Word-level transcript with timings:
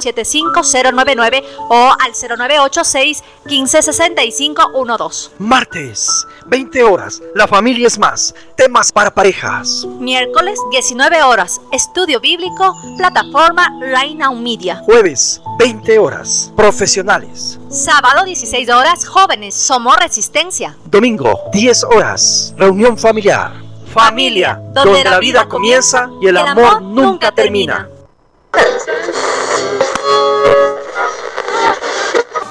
75099 0.00 1.44
o 1.68 1.94
al 1.98 2.12
0986 2.12 3.24
156512. 3.44 5.30
Martes, 5.38 6.26
20 6.46 6.82
horas, 6.82 7.22
la 7.34 7.46
familia 7.46 7.86
es 7.86 7.98
más, 7.98 8.34
temas 8.56 8.92
para 8.92 9.12
parejas. 9.12 9.86
Miércoles, 9.98 10.58
19 10.70 11.22
horas, 11.22 11.60
estudio 11.72 12.20
bíblico, 12.20 12.74
plataforma 12.96 13.68
Reina 13.80 14.30
Media. 14.30 14.76
Jueves, 14.84 15.40
20 15.58 15.98
horas, 15.98 16.52
profesionales. 16.56 17.58
Sábado, 17.68 18.24
16 18.24 18.68
horas, 18.70 19.06
jóvenes, 19.06 19.54
somos 19.54 19.96
resistencia. 19.96 20.76
Domingo, 20.86 21.40
10 21.52 21.84
horas, 21.84 22.54
reunión 22.56 22.96
familiar. 22.96 23.52
Familia, 23.92 24.60
donde, 24.72 25.04
la 25.04 25.18
vida 25.18 25.48
comienza 25.48 26.10
y 26.20 26.26
el, 26.28 26.36
amor, 26.36 26.82
nunca 26.82 27.32
termina. 27.32 27.88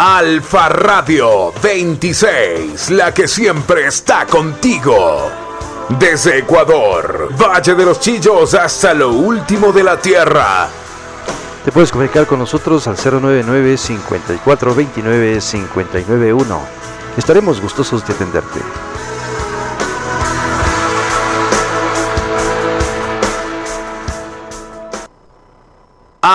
Alfa 0.08 0.70
Radio 0.70 1.52
26, 1.64 2.92
la 2.92 3.12
que 3.12 3.28
siempre 3.28 3.88
está 3.88 4.28
contigo. 4.28 5.32
Desde 5.98 6.38
Ecuador, 6.38 7.32
Valle 7.36 7.74
de 7.74 7.86
los 7.86 8.00
Chillos 8.00 8.54
hasta 8.54 8.94
lo 8.94 9.10
último 9.10 9.72
de 9.72 9.84
la 9.84 10.00
Tierra. 10.00 10.68
Te 11.64 11.72
puedes 11.72 11.92
comunicar 11.92 12.28
con 12.28 12.38
nosotros 12.38 12.88
al 12.88 12.98
099 13.04 13.78
54 13.78 14.76
29 14.76 15.40
591. 15.40 16.60
Estaremos 17.18 17.60
gustosos 17.60 18.06
de 18.06 18.14
atenderte. 18.14 18.60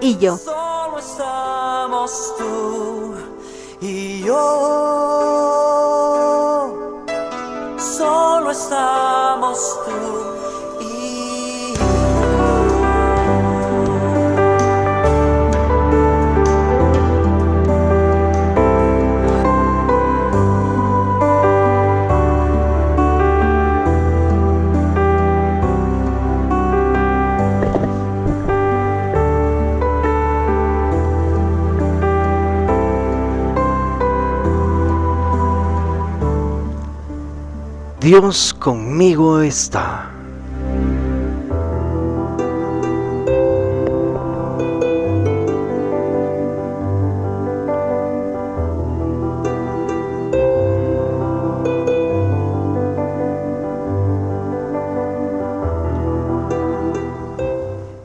y 0.00 0.18
yo. 0.18 0.36
Solo 0.36 0.98
estamos 0.98 2.34
tú 2.38 3.14
y 3.80 4.22
yo. 4.22 4.89
Dios 38.00 38.54
conmigo 38.54 39.42
está. 39.42 40.10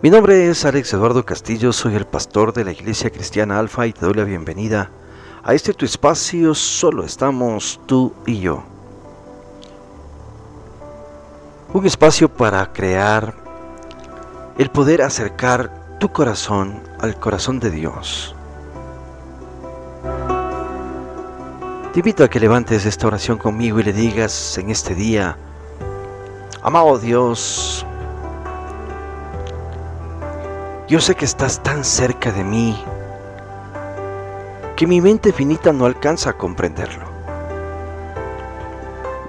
Mi 0.01 0.09
nombre 0.09 0.49
es 0.49 0.65
Alex 0.65 0.93
Eduardo 0.93 1.23
Castillo, 1.25 1.71
soy 1.71 1.95
el 1.95 2.05
pastor 2.05 2.51
de 2.51 2.65
la 2.65 2.73
Iglesia 2.73 3.09
Cristiana 3.11 3.59
Alfa 3.59 3.87
y 3.87 3.93
te 3.93 4.05
doy 4.05 4.15
la 4.15 4.25
bienvenida 4.25 4.91
a 5.41 5.53
este 5.53 5.73
tu 5.73 5.85
espacio, 5.85 6.53
solo 6.53 7.05
estamos 7.05 7.79
tú 7.85 8.13
y 8.25 8.41
yo. 8.41 8.74
Un 11.75 11.85
espacio 11.85 12.29
para 12.29 12.71
crear 12.71 13.33
el 14.57 14.69
poder 14.69 15.01
acercar 15.01 15.69
tu 15.99 16.09
corazón 16.09 16.81
al 17.01 17.19
corazón 17.19 17.59
de 17.59 17.69
Dios. 17.69 18.33
Te 21.91 21.99
invito 21.99 22.23
a 22.23 22.29
que 22.29 22.39
levantes 22.39 22.85
esta 22.85 23.07
oración 23.07 23.37
conmigo 23.37 23.81
y 23.81 23.83
le 23.83 23.91
digas 23.91 24.57
en 24.57 24.69
este 24.69 24.95
día, 24.95 25.35
amado 26.63 26.97
Dios, 26.97 27.85
yo 30.87 31.01
sé 31.01 31.13
que 31.15 31.25
estás 31.25 31.61
tan 31.61 31.83
cerca 31.83 32.31
de 32.31 32.45
mí 32.45 32.81
que 34.77 34.87
mi 34.87 35.01
mente 35.01 35.33
finita 35.33 35.73
no 35.73 35.85
alcanza 35.85 36.29
a 36.29 36.37
comprenderlo. 36.37 37.14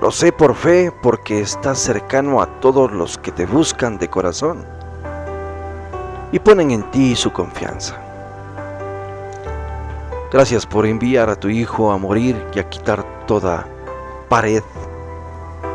Lo 0.06 0.12
sé 0.12 0.30
por 0.30 0.54
fe 0.54 0.92
porque 1.02 1.40
estás 1.40 1.80
cercano 1.80 2.40
a 2.40 2.46
todos 2.60 2.92
los 2.92 3.18
que 3.18 3.32
te 3.32 3.44
buscan 3.44 3.98
de 3.98 4.08
corazón 4.08 4.64
y 6.30 6.38
ponen 6.38 6.70
en 6.70 6.88
ti 6.92 7.16
su 7.16 7.32
confianza. 7.32 8.00
Gracias 10.32 10.64
por 10.64 10.86
enviar 10.86 11.28
a 11.28 11.34
tu 11.34 11.48
Hijo 11.48 11.90
a 11.90 11.98
morir 11.98 12.40
y 12.54 12.60
a 12.60 12.68
quitar 12.70 13.04
toda 13.26 13.66
pared 14.28 14.62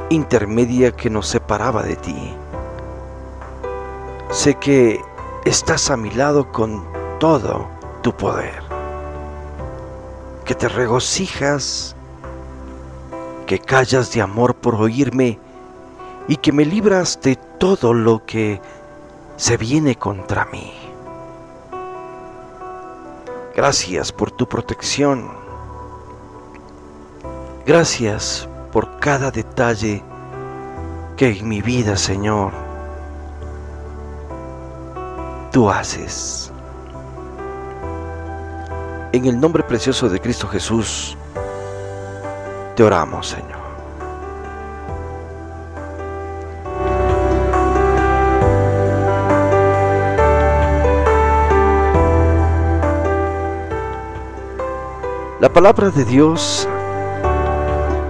intermedia 0.09 0.93
que 0.93 1.09
nos 1.09 1.27
separaba 1.27 1.83
de 1.83 1.97
ti. 1.97 2.33
Sé 4.29 4.55
que 4.55 5.01
estás 5.43 5.91
a 5.91 5.97
mi 5.97 6.09
lado 6.09 6.49
con 6.53 6.85
todo 7.19 7.67
tu 8.01 8.15
poder, 8.15 8.63
que 10.45 10.55
te 10.55 10.69
regocijas 10.69 11.97
que 13.51 13.59
callas 13.59 14.13
de 14.13 14.22
amor 14.22 14.56
por 14.56 14.75
oírme 14.75 15.38
y 16.29 16.38
que 16.38 16.53
me 16.53 16.63
libras 16.63 17.19
de 17.22 17.35
todo 17.35 17.94
lo 17.94 18.25
que 18.25 18.62
se 19.35 19.57
viene 19.57 19.97
contra 19.97 20.45
mí. 20.45 20.72
Gracias 23.53 24.13
por 24.13 24.31
tu 24.31 24.47
protección. 24.47 25.29
Gracias 27.66 28.47
por 28.72 29.00
cada 29.00 29.31
detalle 29.31 30.01
que 31.17 31.38
en 31.38 31.50
mi 31.50 31.61
vida, 31.61 31.97
Señor, 31.97 32.53
tú 35.51 35.69
haces. 35.69 36.53
En 39.11 39.25
el 39.25 39.38
nombre 39.38 39.61
precioso 39.61 40.07
de 40.07 40.22
Cristo 40.22 40.47
Jesús, 40.47 41.17
te 42.75 42.83
oramos, 42.83 43.27
Señor. 43.27 43.61
La 55.40 55.49
palabra 55.51 55.90
de 55.90 56.05
Dios 56.05 56.67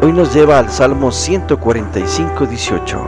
hoy 0.02 0.12
nos 0.12 0.34
lleva 0.34 0.60
al 0.60 0.70
Salmo 0.70 1.12
145, 1.12 2.46
18. 2.46 3.02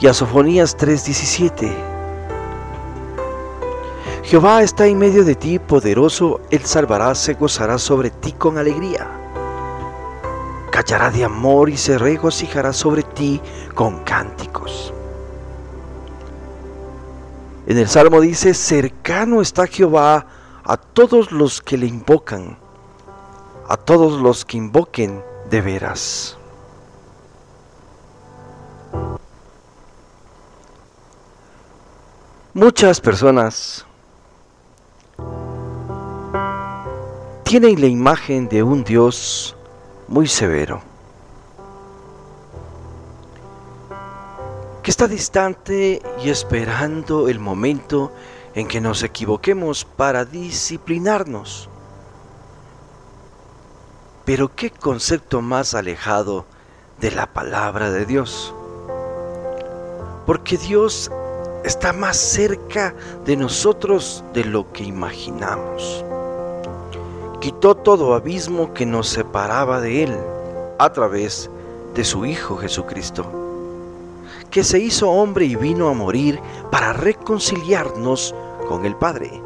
Y 0.00 0.06
a 0.06 0.14
Sofonías 0.14 0.76
3, 0.76 1.04
17 1.06 1.87
Jehová 4.28 4.62
está 4.62 4.86
en 4.86 4.98
medio 4.98 5.24
de 5.24 5.34
ti, 5.34 5.58
poderoso, 5.58 6.42
Él 6.50 6.62
salvará, 6.66 7.14
se 7.14 7.32
gozará 7.32 7.78
sobre 7.78 8.10
ti 8.10 8.32
con 8.32 8.58
alegría. 8.58 9.08
Callará 10.70 11.10
de 11.10 11.24
amor 11.24 11.70
y 11.70 11.78
se 11.78 11.96
regocijará 11.96 12.74
sobre 12.74 13.04
ti 13.04 13.40
con 13.74 14.04
cánticos. 14.04 14.92
En 17.66 17.78
el 17.78 17.88
Salmo 17.88 18.20
dice, 18.20 18.52
cercano 18.52 19.40
está 19.40 19.66
Jehová 19.66 20.26
a 20.62 20.76
todos 20.76 21.32
los 21.32 21.62
que 21.62 21.78
le 21.78 21.86
invocan, 21.86 22.58
a 23.66 23.78
todos 23.78 24.20
los 24.20 24.44
que 24.44 24.58
invoquen 24.58 25.22
de 25.48 25.60
veras. 25.62 26.36
Muchas 32.52 33.00
personas 33.00 33.87
tienen 37.48 37.80
la 37.80 37.86
imagen 37.86 38.46
de 38.46 38.62
un 38.62 38.84
Dios 38.84 39.56
muy 40.06 40.28
severo, 40.28 40.82
que 44.82 44.90
está 44.90 45.08
distante 45.08 46.02
y 46.22 46.28
esperando 46.28 47.26
el 47.26 47.38
momento 47.38 48.12
en 48.54 48.68
que 48.68 48.82
nos 48.82 49.02
equivoquemos 49.02 49.86
para 49.86 50.26
disciplinarnos. 50.26 51.70
Pero 54.26 54.54
qué 54.54 54.70
concepto 54.70 55.40
más 55.40 55.72
alejado 55.72 56.44
de 57.00 57.12
la 57.12 57.32
palabra 57.32 57.90
de 57.90 58.04
Dios. 58.04 58.52
Porque 60.26 60.58
Dios 60.58 61.10
está 61.64 61.94
más 61.94 62.18
cerca 62.18 62.94
de 63.24 63.38
nosotros 63.38 64.22
de 64.34 64.44
lo 64.44 64.70
que 64.70 64.84
imaginamos. 64.84 66.04
Quitó 67.40 67.76
todo 67.76 68.14
abismo 68.14 68.74
que 68.74 68.84
nos 68.84 69.08
separaba 69.08 69.80
de 69.80 70.02
Él 70.02 70.16
a 70.80 70.92
través 70.92 71.48
de 71.94 72.04
su 72.04 72.26
Hijo 72.26 72.56
Jesucristo, 72.56 73.24
que 74.50 74.64
se 74.64 74.80
hizo 74.80 75.08
hombre 75.08 75.44
y 75.44 75.54
vino 75.54 75.88
a 75.88 75.92
morir 75.92 76.40
para 76.72 76.92
reconciliarnos 76.92 78.34
con 78.68 78.84
el 78.84 78.96
Padre. 78.96 79.40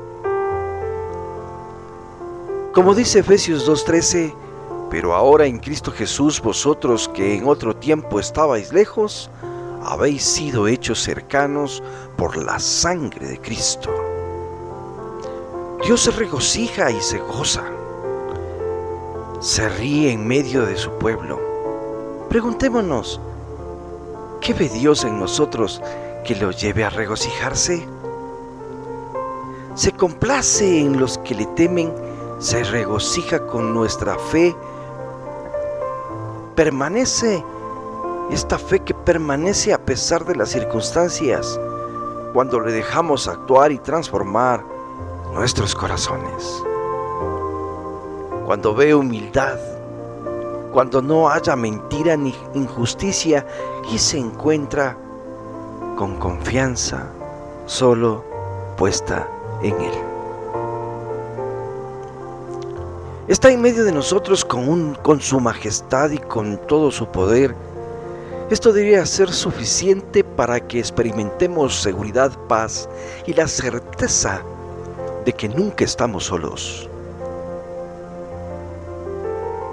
Como 2.73 2.95
dice 2.95 3.19
Efesios 3.19 3.69
2.13, 3.69 4.35
pero 4.91 5.15
ahora 5.15 5.45
en 5.45 5.59
Cristo 5.59 5.93
Jesús 5.93 6.41
vosotros 6.41 7.11
que 7.13 7.37
en 7.37 7.47
otro 7.47 7.77
tiempo 7.77 8.19
estabais 8.19 8.73
lejos, 8.73 9.31
habéis 9.85 10.23
sido 10.23 10.67
hechos 10.67 10.99
cercanos 11.03 11.83
por 12.17 12.39
la 12.39 12.59
sangre 12.59 13.27
de 13.27 13.39
Cristo. 13.39 13.91
Dios 15.85 16.01
se 16.01 16.11
regocija 16.13 16.91
y 16.91 17.01
se 17.03 17.19
goza. 17.19 17.65
Se 19.43 19.69
ríe 19.69 20.13
en 20.13 20.25
medio 20.25 20.65
de 20.65 20.77
su 20.77 20.89
pueblo. 20.99 21.41
Preguntémonos, 22.29 23.21
¿qué 24.41 24.55
ve 24.55 24.69
Dios 24.69 25.03
en 25.03 25.19
nosotros 25.19 25.83
que 26.25 26.37
lo 26.37 26.53
lleve 26.53 26.85
a 26.85 26.91
regocijarse? 26.91 27.85
Se 29.75 29.91
complace 29.91 30.79
en 30.79 31.01
los 31.01 31.19
que 31.19 31.35
le 31.35 31.47
temen, 31.57 31.93
se 32.39 32.63
regocija 32.63 33.45
con 33.49 33.75
nuestra 33.75 34.17
fe, 34.17 34.55
permanece 36.55 37.45
esta 38.31 38.61
fe 38.61 38.79
que 38.79 38.95
permanece 38.95 39.73
a 39.73 39.85
pesar 39.85 40.25
de 40.25 40.37
las 40.37 40.51
circunstancias, 40.51 41.59
cuando 42.33 42.61
le 42.61 42.71
dejamos 42.71 43.27
actuar 43.27 43.73
y 43.73 43.79
transformar 43.81 44.65
nuestros 45.35 45.75
corazones. 45.75 46.63
Cuando 48.53 48.75
ve 48.75 48.95
humildad, 48.95 49.59
cuando 50.75 51.01
no 51.01 51.31
haya 51.31 51.57
mentira 51.57 52.19
ni 52.19 52.35
injusticia 52.53 53.47
y 53.91 53.97
se 53.97 54.19
encuentra 54.19 54.95
con 55.97 56.19
confianza 56.19 57.07
solo 57.65 58.23
puesta 58.77 59.27
en 59.63 59.81
Él. 59.81 59.95
Está 63.27 63.51
en 63.51 63.63
medio 63.63 63.85
de 63.85 63.93
nosotros 63.93 64.45
con, 64.45 64.97
con 64.97 65.23
su 65.23 65.41
majestad 65.41 66.11
y 66.11 66.19
con 66.19 66.59
todo 66.67 66.91
su 66.91 67.07
poder 67.07 67.55
esto 68.51 68.71
debería 68.71 69.07
ser 69.07 69.33
suficiente 69.33 70.25
para 70.25 70.61
que 70.61 70.79
experimentemos 70.79 71.81
seguridad, 71.81 72.31
paz 72.49 72.87
y 73.27 73.33
la 73.33 73.49
certeza 73.49 74.43
de 75.25 75.33
que 75.33 75.49
nunca 75.49 75.87
estamos 75.87 76.25
solos. 76.25 76.91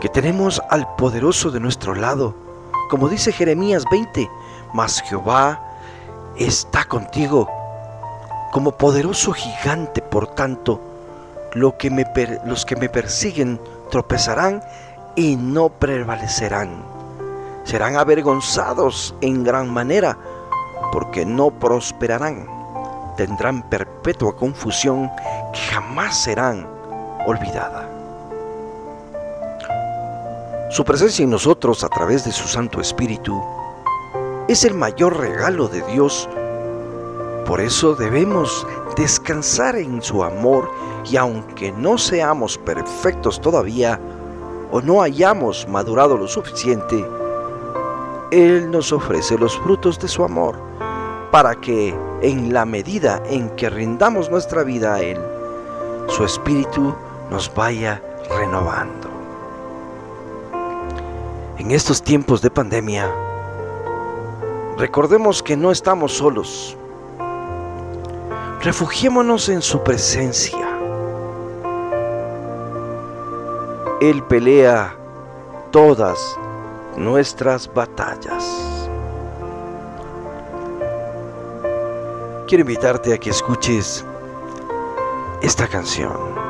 Que 0.02 0.10
tenemos 0.10 0.62
al 0.70 0.96
poderoso 0.96 1.52
de 1.52 1.60
nuestro 1.60 1.96
lado, 1.96 2.36
como 2.90 3.10
dice 3.10 3.32
Jeremías 3.32 3.84
20, 3.92 4.30
mas 4.74 5.02
Jehová 5.02 5.62
está 6.38 6.86
contigo 6.86 7.50
como 8.52 8.72
poderoso 8.72 9.34
gigante, 9.34 10.02
por 10.02 10.28
tanto, 10.28 10.80
lo 11.54 11.78
que 11.78 11.90
me 11.90 12.06
los 12.46 12.66
que 12.66 12.76
me 12.76 12.90
persiguen 12.90 13.60
tropezarán 13.92 14.64
y 15.16 15.36
no 15.36 15.70
prevalecerán 15.70 17.00
serán 17.70 17.98
avergonzados 17.98 19.14
en 19.22 19.44
gran 19.44 19.72
manera, 19.72 20.18
porque 20.92 21.24
no 21.24 21.52
prosperarán. 21.52 22.48
Tendrán 23.16 23.62
perpetua 23.70 24.36
confusión 24.36 25.12
que 25.54 25.60
jamás 25.72 26.18
serán 26.18 26.68
olvidada. 27.28 27.88
Su 30.70 30.86
presencia 30.86 31.24
en 31.24 31.32
nosotros 31.32 31.84
a 31.84 31.90
través 31.90 32.26
de 32.26 32.32
su 32.32 32.48
Santo 32.48 32.80
Espíritu 32.80 33.44
es 34.48 34.64
el 34.64 34.76
mayor 34.76 35.18
regalo 35.18 35.68
de 35.68 35.82
Dios. 35.88 36.30
Por 37.48 37.60
eso 37.60 37.96
debemos 37.96 38.68
descansar 38.96 39.78
en 39.78 40.00
su 40.04 40.24
amor 40.24 40.70
y 41.10 41.18
aunque 41.18 41.72
no 41.72 41.98
seamos 41.98 42.60
perfectos 42.60 43.42
todavía 43.42 44.00
o 44.72 44.80
no 44.80 45.02
hayamos 45.02 45.68
madurado 45.68 46.16
lo 46.16 46.28
suficiente, 46.28 47.04
él 48.30 48.70
nos 48.70 48.92
ofrece 48.92 49.40
los 49.40 49.58
frutos 49.58 49.98
de 49.98 50.08
su 50.08 50.24
amor 50.24 50.56
para 51.32 51.56
que 51.56 51.96
en 52.22 52.54
la 52.54 52.66
medida 52.66 53.24
en 53.26 53.50
que 53.56 53.72
rindamos 53.72 54.30
nuestra 54.30 54.64
vida 54.64 54.94
a 54.94 55.02
Él, 55.02 55.20
su 56.10 56.24
Espíritu 56.24 56.94
nos 57.32 57.52
vaya 57.56 58.04
renovando. 58.30 59.19
En 61.60 61.72
estos 61.72 62.02
tiempos 62.02 62.42
de 62.42 62.50
pandemia, 62.50 63.14
recordemos 64.78 65.44
que 65.44 65.58
no 65.58 65.72
estamos 65.72 66.14
solos. 66.14 66.78
Refugiémonos 68.62 69.50
en 69.50 69.62
su 69.62 69.84
presencia. 69.84 70.80
Él 74.00 74.24
pelea 74.24 74.96
todas 75.70 76.18
nuestras 76.96 77.72
batallas. 77.74 78.90
Quiero 82.48 82.62
invitarte 82.62 83.14
a 83.14 83.18
que 83.18 83.32
escuches 83.32 84.06
esta 85.42 85.68
canción. 85.68 86.49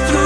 Me 0.00 0.25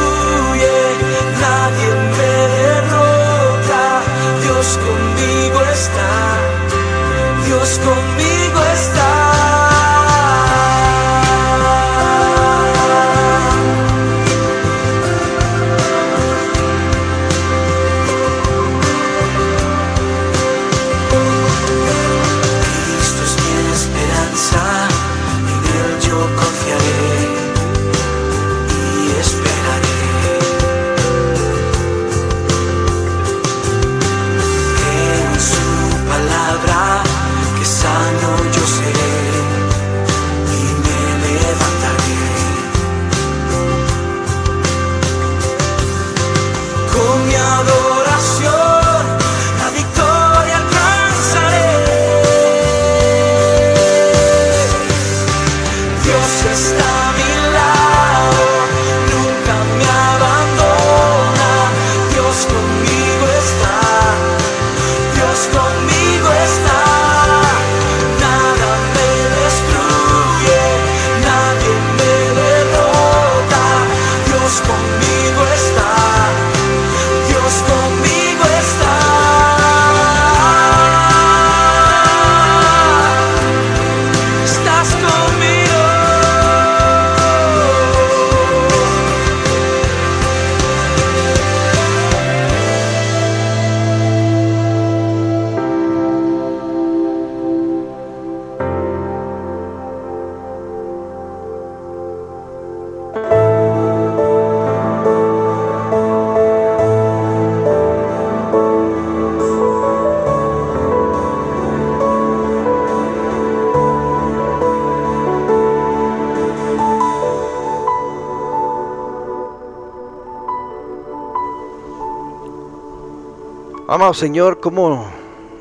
Amado 123.90 124.14
Señor, 124.14 124.60
¿cómo 124.60 125.10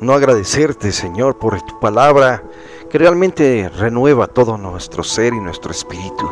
no 0.00 0.12
agradecerte, 0.12 0.92
Señor, 0.92 1.36
por 1.36 1.60
tu 1.62 1.80
palabra 1.80 2.44
que 2.88 2.96
realmente 2.96 3.68
renueva 3.68 4.28
todo 4.28 4.56
nuestro 4.56 5.02
ser 5.02 5.34
y 5.34 5.40
nuestro 5.40 5.72
espíritu? 5.72 6.30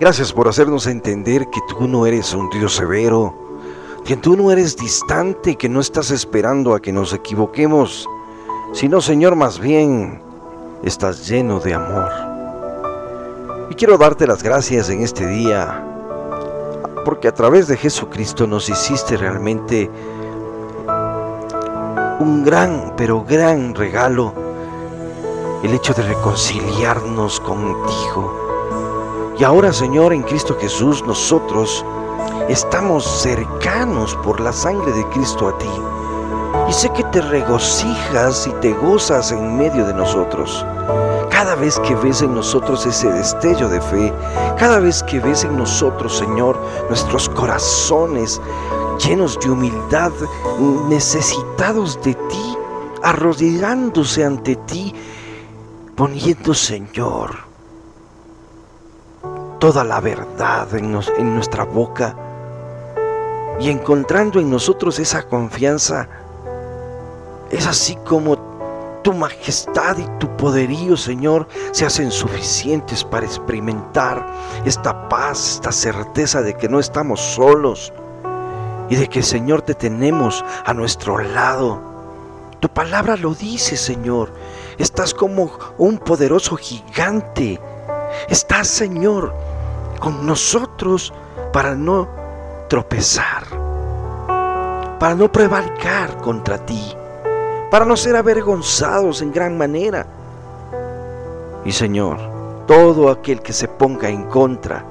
Gracias 0.00 0.32
por 0.32 0.48
hacernos 0.48 0.86
entender 0.86 1.50
que 1.50 1.60
tú 1.68 1.86
no 1.86 2.06
eres 2.06 2.32
un 2.32 2.48
Dios 2.48 2.76
severo, 2.76 3.34
que 4.06 4.16
tú 4.16 4.34
no 4.34 4.50
eres 4.50 4.78
distante, 4.78 5.56
que 5.56 5.68
no 5.68 5.80
estás 5.80 6.10
esperando 6.10 6.74
a 6.74 6.80
que 6.80 6.90
nos 6.90 7.12
equivoquemos, 7.12 8.08
sino, 8.72 9.02
Señor, 9.02 9.36
más 9.36 9.58
bien 9.60 10.22
estás 10.82 11.28
lleno 11.28 11.60
de 11.60 11.74
amor. 11.74 12.10
Y 13.68 13.74
quiero 13.74 13.98
darte 13.98 14.26
las 14.26 14.42
gracias 14.42 14.88
en 14.88 15.02
este 15.02 15.26
día, 15.26 15.84
porque 17.04 17.28
a 17.28 17.34
través 17.34 17.68
de 17.68 17.76
Jesucristo 17.76 18.46
nos 18.46 18.70
hiciste 18.70 19.18
realmente 19.18 19.90
un 22.24 22.42
gran, 22.42 22.94
pero 22.96 23.22
gran 23.22 23.74
regalo, 23.74 24.32
el 25.62 25.74
hecho 25.74 25.92
de 25.92 26.02
reconciliarnos 26.04 27.38
contigo. 27.40 29.34
Y 29.38 29.44
ahora, 29.44 29.74
Señor, 29.74 30.14
en 30.14 30.22
Cristo 30.22 30.56
Jesús, 30.58 31.04
nosotros 31.06 31.84
estamos 32.48 33.04
cercanos 33.04 34.16
por 34.24 34.40
la 34.40 34.54
sangre 34.54 34.90
de 34.92 35.06
Cristo 35.08 35.48
a 35.48 35.58
ti. 35.58 35.68
Y 36.66 36.72
sé 36.72 36.88
que 36.94 37.04
te 37.04 37.20
regocijas 37.20 38.46
y 38.46 38.52
te 38.62 38.72
gozas 38.72 39.30
en 39.30 39.58
medio 39.58 39.86
de 39.86 39.92
nosotros. 39.92 40.64
Cada 41.30 41.56
vez 41.56 41.78
que 41.80 41.94
ves 41.96 42.22
en 42.22 42.34
nosotros 42.34 42.86
ese 42.86 43.10
destello 43.12 43.68
de 43.68 43.82
fe, 43.82 44.14
cada 44.58 44.78
vez 44.78 45.02
que 45.02 45.20
ves 45.20 45.44
en 45.44 45.58
nosotros, 45.58 46.16
Señor, 46.16 46.58
nuestros 46.88 47.28
corazones 47.28 48.40
llenos 48.98 49.38
de 49.40 49.50
humildad, 49.50 50.12
necesitados 50.88 52.00
de 52.02 52.14
ti, 52.14 52.56
arrodillándose 53.02 54.24
ante 54.24 54.56
ti, 54.56 54.94
poniendo, 55.96 56.54
Señor, 56.54 57.36
toda 59.58 59.84
la 59.84 60.00
verdad 60.00 60.74
en, 60.74 60.92
nuestra 61.34 61.64
boca 61.64 62.16
y 63.60 63.70
encontrando 63.70 64.40
en 64.40 64.50
nosotros 64.50 64.98
esa 64.98 65.22
confianza, 65.22 66.08
es 67.50 67.66
así 67.66 67.96
como 68.04 68.36
tu 69.02 69.12
majestad 69.12 69.98
y 69.98 70.06
tu 70.18 70.34
poderío, 70.36 70.96
Señor, 70.96 71.46
se 71.72 71.86
hacen 71.86 72.10
suficientes 72.10 73.04
para 73.04 73.26
experimentar 73.26 74.26
esta 74.64 75.08
paz, 75.08 75.54
esta 75.56 75.72
certeza 75.72 76.42
de 76.42 76.54
que 76.54 76.68
no 76.68 76.80
estamos 76.80 77.20
solos 77.20 77.92
y 78.88 78.96
de 78.96 79.08
que, 79.08 79.22
Señor, 79.22 79.62
te 79.62 79.74
tenemos 79.74 80.44
a 80.64 80.74
nuestro 80.74 81.18
lado. 81.18 81.80
Tu 82.60 82.68
palabra 82.68 83.16
lo 83.16 83.34
dice, 83.34 83.76
Señor. 83.76 84.32
Estás 84.78 85.14
como 85.14 85.50
un 85.78 85.98
poderoso 85.98 86.56
gigante. 86.56 87.60
Estás, 88.28 88.68
Señor, 88.68 89.34
con 90.00 90.26
nosotros 90.26 91.12
para 91.52 91.74
no 91.74 92.08
tropezar, 92.68 93.44
para 94.98 95.14
no 95.14 95.30
prevaricar 95.30 96.16
contra 96.18 96.58
ti, 96.58 96.94
para 97.70 97.84
no 97.84 97.96
ser 97.96 98.16
avergonzados 98.16 99.22
en 99.22 99.32
gran 99.32 99.56
manera. 99.56 100.06
Y 101.64 101.72
Señor, 101.72 102.18
todo 102.66 103.10
aquel 103.10 103.40
que 103.40 103.52
se 103.52 103.68
ponga 103.68 104.08
en 104.08 104.24
contra 104.24 104.84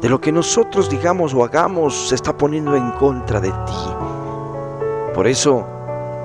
de 0.00 0.08
lo 0.08 0.20
que 0.20 0.32
nosotros 0.32 0.90
digamos 0.90 1.34
o 1.34 1.44
hagamos 1.44 2.08
se 2.08 2.14
está 2.14 2.36
poniendo 2.36 2.76
en 2.76 2.90
contra 2.92 3.40
de 3.40 3.50
ti. 3.50 5.14
Por 5.14 5.26
eso 5.26 5.66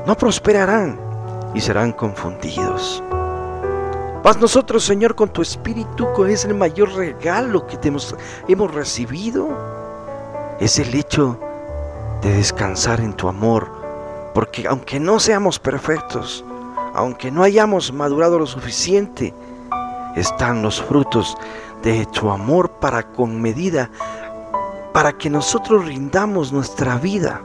no 0.05 0.15
prosperarán 0.15 0.99
y 1.53 1.61
serán 1.61 1.91
confundidos. 1.91 3.03
Mas 4.23 4.37
nosotros, 4.37 4.83
Señor, 4.83 5.15
con 5.15 5.29
tu 5.29 5.41
Espíritu, 5.41 6.07
que 6.15 6.31
es 6.31 6.45
el 6.45 6.53
mayor 6.53 6.93
regalo 6.93 7.65
que 7.65 7.77
te 7.77 7.87
hemos, 7.87 8.15
hemos 8.47 8.71
recibido, 8.71 9.49
es 10.59 10.77
el 10.77 10.93
hecho 10.93 11.39
de 12.21 12.31
descansar 12.33 12.99
en 12.99 13.13
tu 13.13 13.27
amor, 13.27 13.67
porque 14.33 14.67
aunque 14.67 14.99
no 14.99 15.19
seamos 15.19 15.57
perfectos, 15.57 16.45
aunque 16.93 17.31
no 17.31 17.41
hayamos 17.41 17.91
madurado 17.91 18.37
lo 18.37 18.45
suficiente, 18.45 19.33
están 20.15 20.61
los 20.61 20.81
frutos 20.81 21.35
de 21.83 22.05
tu 22.07 22.29
amor 22.29 22.71
para 22.79 23.03
con 23.03 23.41
medida, 23.41 23.89
para 24.93 25.13
que 25.13 25.29
nosotros 25.29 25.85
rindamos 25.85 26.51
nuestra 26.51 26.97
vida. 26.97 27.41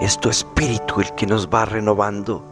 Es 0.00 0.18
tu 0.18 0.30
espíritu 0.30 1.00
el 1.00 1.14
que 1.14 1.26
nos 1.26 1.48
va 1.48 1.64
renovando. 1.64 2.42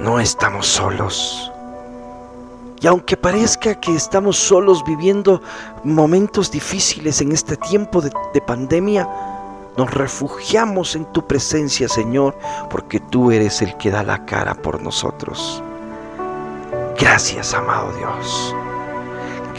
No 0.00 0.20
estamos 0.20 0.66
solos. 0.66 1.50
Y 2.80 2.86
aunque 2.86 3.16
parezca 3.16 3.74
que 3.80 3.94
estamos 3.94 4.36
solos 4.36 4.84
viviendo 4.84 5.42
momentos 5.82 6.50
difíciles 6.50 7.20
en 7.20 7.32
este 7.32 7.56
tiempo 7.56 8.00
de, 8.00 8.12
de 8.32 8.40
pandemia, 8.40 9.08
Nos 9.78 9.94
refugiamos 9.94 10.96
en 10.96 11.04
tu 11.12 11.24
presencia, 11.24 11.88
Señor, 11.88 12.36
porque 12.68 12.98
tú 12.98 13.30
eres 13.30 13.62
el 13.62 13.76
que 13.76 13.92
da 13.92 14.02
la 14.02 14.24
cara 14.24 14.56
por 14.56 14.82
nosotros. 14.82 15.62
Gracias, 16.98 17.54
amado 17.54 17.92
Dios. 17.92 18.54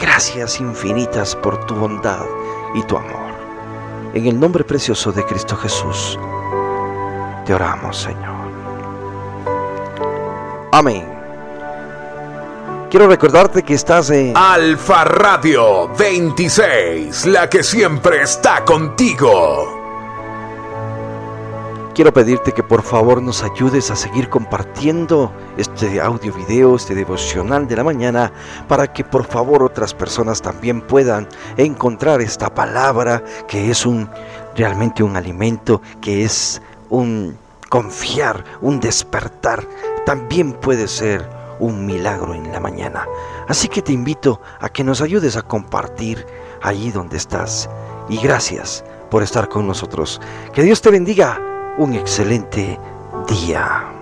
Gracias 0.00 0.60
infinitas 0.60 1.34
por 1.36 1.64
tu 1.66 1.74
bondad 1.74 2.24
y 2.74 2.82
tu 2.82 2.96
amor. 2.96 3.30
En 4.12 4.26
el 4.26 4.38
nombre 4.38 4.64
precioso 4.64 5.10
de 5.12 5.24
Cristo 5.24 5.56
Jesús, 5.56 6.18
te 7.46 7.54
oramos, 7.54 7.96
Señor. 7.96 8.40
Amén. 10.72 11.06
Quiero 12.90 13.06
recordarte 13.06 13.62
que 13.62 13.74
estás 13.74 14.10
en 14.10 14.36
Alfa 14.36 15.04
Radio 15.04 15.88
26, 15.96 17.26
la 17.26 17.48
que 17.48 17.62
siempre 17.62 18.22
está 18.22 18.64
contigo. 18.64 19.79
Quiero 22.00 22.14
pedirte 22.14 22.52
que 22.52 22.62
por 22.62 22.80
favor 22.80 23.20
nos 23.20 23.42
ayudes 23.42 23.90
a 23.90 23.94
seguir 23.94 24.30
compartiendo 24.30 25.30
este 25.58 26.00
audio 26.00 26.32
video, 26.32 26.76
este 26.76 26.94
devocional 26.94 27.68
de 27.68 27.76
la 27.76 27.84
mañana, 27.84 28.32
para 28.68 28.90
que 28.90 29.04
por 29.04 29.26
favor 29.26 29.62
otras 29.62 29.92
personas 29.92 30.40
también 30.40 30.80
puedan 30.80 31.28
encontrar 31.58 32.22
esta 32.22 32.54
palabra 32.54 33.22
que 33.46 33.70
es 33.70 33.84
un 33.84 34.08
realmente 34.56 35.02
un 35.02 35.14
alimento, 35.14 35.82
que 36.00 36.24
es 36.24 36.62
un 36.88 37.36
confiar, 37.68 38.44
un 38.62 38.80
despertar. 38.80 39.68
También 40.06 40.54
puede 40.54 40.88
ser 40.88 41.28
un 41.58 41.84
milagro 41.84 42.32
en 42.32 42.50
la 42.50 42.60
mañana. 42.60 43.06
Así 43.46 43.68
que 43.68 43.82
te 43.82 43.92
invito 43.92 44.40
a 44.58 44.70
que 44.70 44.84
nos 44.84 45.02
ayudes 45.02 45.36
a 45.36 45.42
compartir 45.42 46.24
allí 46.62 46.92
donde 46.92 47.18
estás. 47.18 47.68
Y 48.08 48.16
gracias 48.22 48.84
por 49.10 49.22
estar 49.22 49.50
con 49.50 49.66
nosotros. 49.66 50.18
Que 50.54 50.62
Dios 50.62 50.80
te 50.80 50.90
bendiga. 50.90 51.49
Un 51.80 51.94
excelente 51.94 52.78
día. 53.26 53.99